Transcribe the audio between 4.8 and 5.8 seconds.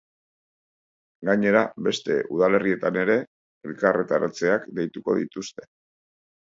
deituko dituzte.